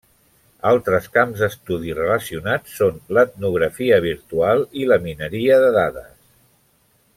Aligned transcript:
Altres 0.69 1.09
camps 1.17 1.43
d'estudi 1.43 1.93
relacionats 1.99 2.79
són 2.79 2.97
l'Etnografia 3.17 4.01
virtual 4.07 4.67
i 4.85 4.89
la 4.93 4.99
Mineria 5.07 5.63
de 5.67 5.71
dades. 5.81 6.13